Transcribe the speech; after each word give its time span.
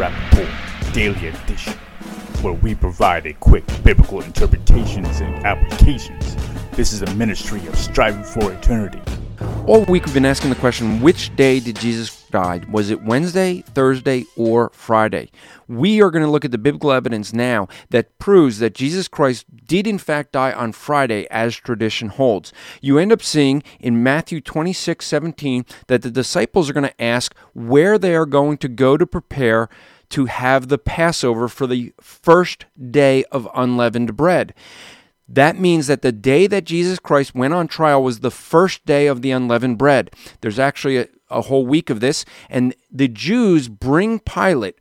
Rapp 0.00 0.32
Report 0.32 0.94
Daily 0.94 1.28
Edition, 1.28 1.74
where 2.40 2.54
we 2.54 2.74
provide 2.74 3.26
a 3.26 3.34
quick 3.34 3.66
biblical 3.84 4.22
interpretations 4.22 5.20
and 5.20 5.44
applications. 5.44 6.36
This 6.72 6.94
is 6.94 7.02
a 7.02 7.14
ministry 7.16 7.66
of 7.66 7.76
striving 7.76 8.24
for 8.24 8.50
eternity. 8.50 9.02
All 9.66 9.84
week 9.84 10.04
we've 10.06 10.14
been 10.14 10.24
asking 10.24 10.50
the 10.50 10.56
question 10.56 11.00
which 11.00 11.34
day 11.36 11.60
did 11.60 11.76
Jesus 11.76 12.22
die? 12.30 12.62
Was 12.70 12.90
it 12.90 13.02
Wednesday, 13.02 13.60
Thursday, 13.60 14.24
or 14.36 14.70
Friday? 14.72 15.30
We 15.68 16.02
are 16.02 16.10
going 16.10 16.24
to 16.24 16.30
look 16.30 16.44
at 16.44 16.50
the 16.50 16.58
biblical 16.58 16.92
evidence 16.92 17.32
now 17.32 17.68
that 17.90 18.18
proves 18.18 18.58
that 18.58 18.74
Jesus 18.74 19.06
Christ 19.06 19.44
did 19.66 19.86
in 19.86 19.98
fact 19.98 20.32
die 20.32 20.52
on 20.52 20.72
Friday 20.72 21.26
as 21.30 21.56
tradition 21.56 22.08
holds. 22.08 22.52
You 22.80 22.98
end 22.98 23.12
up 23.12 23.22
seeing 23.22 23.62
in 23.78 24.02
Matthew 24.02 24.40
26 24.40 25.06
17 25.06 25.64
that 25.86 26.02
the 26.02 26.10
disciples 26.10 26.68
are 26.68 26.74
going 26.74 26.88
to 26.88 27.02
ask 27.02 27.34
where 27.54 27.98
they 27.98 28.14
are 28.14 28.26
going 28.26 28.58
to 28.58 28.68
go 28.68 28.96
to 28.96 29.06
prepare 29.06 29.68
to 30.10 30.26
have 30.26 30.68
the 30.68 30.78
Passover 30.78 31.48
for 31.48 31.66
the 31.66 31.92
first 32.00 32.66
day 32.90 33.24
of 33.32 33.48
unleavened 33.54 34.16
bread. 34.16 34.54
That 35.28 35.58
means 35.58 35.86
that 35.86 36.02
the 36.02 36.12
day 36.12 36.48
that 36.48 36.64
Jesus 36.64 36.98
Christ 36.98 37.34
went 37.34 37.54
on 37.54 37.68
trial 37.68 38.02
was 38.02 38.20
the 38.20 38.32
first 38.32 38.84
day 38.84 39.06
of 39.06 39.22
the 39.22 39.30
unleavened 39.30 39.78
bread. 39.78 40.10
There's 40.40 40.58
actually 40.58 40.96
a, 40.96 41.08
a 41.30 41.42
whole 41.42 41.64
week 41.64 41.88
of 41.88 42.00
this, 42.00 42.24
and 42.48 42.74
the 42.90 43.06
Jews 43.06 43.68
bring 43.68 44.18
Pilate 44.18 44.76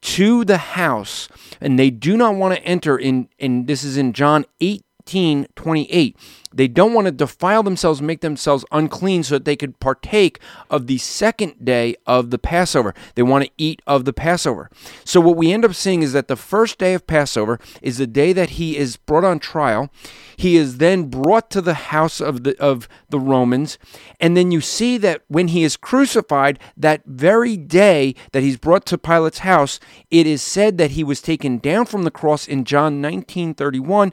to 0.00 0.44
the 0.46 0.56
house, 0.56 1.28
and 1.60 1.78
they 1.78 1.90
do 1.90 2.16
not 2.16 2.34
want 2.34 2.54
to 2.54 2.64
enter 2.64 2.96
in, 2.96 3.28
and 3.38 3.66
this 3.66 3.84
is 3.84 3.98
in 3.98 4.14
John 4.14 4.46
18 4.60 4.82
28. 5.10 6.16
They 6.52 6.66
don't 6.66 6.94
want 6.94 7.06
to 7.06 7.12
defile 7.12 7.62
themselves, 7.62 8.02
make 8.02 8.22
themselves 8.22 8.64
unclean 8.72 9.22
so 9.22 9.36
that 9.36 9.44
they 9.44 9.54
could 9.54 9.78
partake 9.78 10.40
of 10.68 10.88
the 10.88 10.98
second 10.98 11.64
day 11.64 11.94
of 12.06 12.30
the 12.30 12.38
Passover. 12.38 12.92
They 13.14 13.22
want 13.22 13.44
to 13.44 13.50
eat 13.56 13.82
of 13.86 14.04
the 14.04 14.12
Passover. 14.12 14.68
So, 15.04 15.20
what 15.20 15.36
we 15.36 15.52
end 15.52 15.64
up 15.64 15.74
seeing 15.74 16.02
is 16.02 16.12
that 16.12 16.26
the 16.26 16.36
first 16.36 16.78
day 16.78 16.94
of 16.94 17.06
Passover 17.06 17.60
is 17.82 17.98
the 17.98 18.06
day 18.06 18.32
that 18.32 18.50
he 18.50 18.76
is 18.76 18.96
brought 18.96 19.24
on 19.24 19.38
trial. 19.38 19.90
He 20.36 20.56
is 20.56 20.78
then 20.78 21.04
brought 21.04 21.50
to 21.50 21.60
the 21.60 21.74
house 21.74 22.20
of 22.20 22.44
the, 22.44 22.58
of 22.58 22.88
the 23.10 23.20
Romans. 23.20 23.78
And 24.18 24.36
then 24.36 24.50
you 24.50 24.60
see 24.60 24.96
that 24.98 25.22
when 25.28 25.48
he 25.48 25.62
is 25.62 25.76
crucified, 25.76 26.58
that 26.76 27.02
very 27.04 27.56
day 27.56 28.14
that 28.32 28.42
he's 28.42 28.56
brought 28.56 28.86
to 28.86 28.98
Pilate's 28.98 29.40
house, 29.40 29.78
it 30.10 30.26
is 30.26 30.42
said 30.42 30.78
that 30.78 30.92
he 30.92 31.04
was 31.04 31.20
taken 31.20 31.58
down 31.58 31.84
from 31.84 32.04
the 32.04 32.10
cross 32.10 32.48
in 32.48 32.64
John 32.64 33.00
19 33.00 33.54
31 33.54 34.12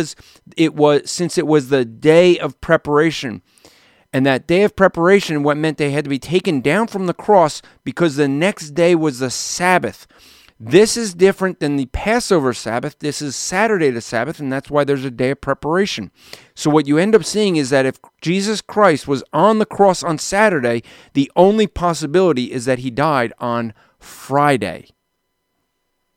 because 0.00 0.16
it 0.56 0.74
was, 0.74 1.10
since 1.10 1.36
it 1.38 1.46
was 1.46 1.68
the 1.68 1.84
day 1.84 2.38
of 2.38 2.60
preparation. 2.60 3.42
And 4.12 4.26
that 4.26 4.46
day 4.46 4.62
of 4.62 4.74
preparation, 4.74 5.42
what 5.42 5.56
meant 5.56 5.78
they 5.78 5.92
had 5.92 6.04
to 6.04 6.10
be 6.10 6.18
taken 6.18 6.60
down 6.60 6.88
from 6.88 7.06
the 7.06 7.14
cross 7.14 7.62
because 7.84 8.16
the 8.16 8.26
next 8.26 8.70
day 8.70 8.94
was 8.94 9.20
the 9.20 9.30
Sabbath. 9.30 10.06
This 10.58 10.96
is 10.96 11.14
different 11.14 11.60
than 11.60 11.76
the 11.76 11.86
Passover 11.86 12.52
Sabbath. 12.52 12.98
This 12.98 13.22
is 13.22 13.36
Saturday 13.36 13.90
the 13.90 14.00
Sabbath, 14.00 14.40
and 14.40 14.52
that's 14.52 14.70
why 14.70 14.84
there's 14.84 15.04
a 15.04 15.10
day 15.10 15.30
of 15.30 15.40
preparation. 15.40 16.10
So, 16.54 16.68
what 16.68 16.86
you 16.86 16.98
end 16.98 17.14
up 17.14 17.24
seeing 17.24 17.56
is 17.56 17.70
that 17.70 17.86
if 17.86 17.98
Jesus 18.20 18.60
Christ 18.60 19.08
was 19.08 19.24
on 19.32 19.58
the 19.58 19.64
cross 19.64 20.02
on 20.02 20.18
Saturday, 20.18 20.82
the 21.14 21.32
only 21.34 21.66
possibility 21.66 22.52
is 22.52 22.66
that 22.66 22.80
he 22.80 22.90
died 22.90 23.32
on 23.38 23.72
Friday. 23.98 24.88